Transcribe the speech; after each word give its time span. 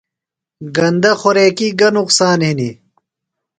گندہ 0.75 1.11
خوراکی 1.19 1.67
گہ 1.79 1.89
نقصان 1.97 2.39
ہنیۡ؟ 2.47 2.75